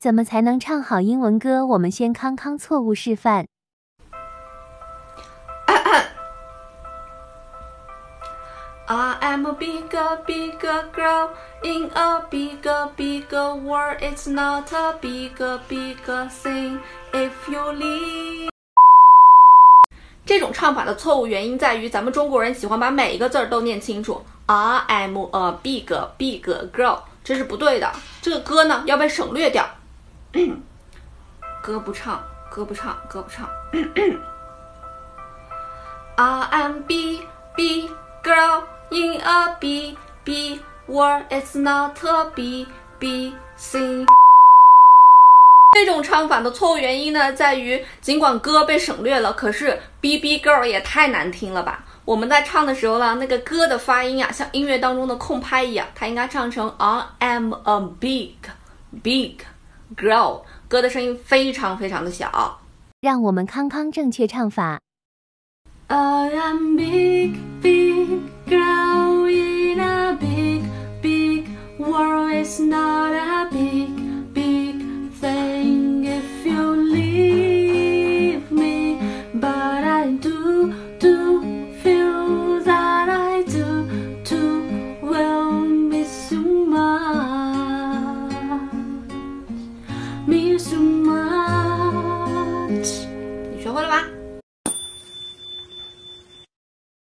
[0.00, 1.66] 怎么才能唱好英文歌？
[1.66, 3.44] 我们先康康错误示范。
[8.86, 11.28] I am a bigger, bigger girl
[11.62, 13.98] in a bigger, bigger world.
[14.00, 16.78] It's not a bigger, bigger thing
[17.12, 18.48] if you leave.
[20.24, 24.22] 这种唱法的错误原因在于，咱们中国人喜欢把每一个字儿都念清楚。
[24.46, 26.42] I am a big, big
[26.72, 27.92] girl，这是不对的。
[28.22, 29.68] 这个歌呢要被省略掉。
[31.60, 33.48] 歌不唱，歌不唱，歌不唱。
[36.16, 37.22] I am big,
[37.56, 37.90] big
[38.22, 38.62] girl.
[38.90, 42.66] In a big big world, it's not a big
[42.98, 44.06] big thing。
[45.72, 51.84] 这种唱法的错误原因呢，在于尽管歌被省略了，可是 B B girl 也太难听了吧？
[52.04, 58.34] 我们在唱的时候呢，那个歌的发音啊，像音乐当中的空拍一样，它应该唱成 I am a big
[59.02, 59.38] big
[59.96, 62.60] girl，歌的声音非常非常的小。
[63.00, 64.80] 让我们康康正确唱法。
[90.60, 91.09] mais uma.